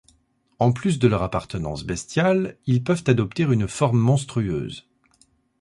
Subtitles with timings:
[0.57, 4.89] En plus de leur apparence bestiale, ils peuvent adopter une forme monstrueuse.